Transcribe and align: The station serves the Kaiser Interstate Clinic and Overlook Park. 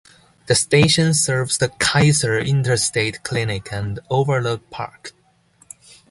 The 0.47 0.55
station 0.55 1.13
serves 1.13 1.59
the 1.59 1.69
Kaiser 1.77 2.39
Interstate 2.39 3.21
Clinic 3.21 3.71
and 3.71 3.99
Overlook 4.09 4.67
Park. 4.71 5.11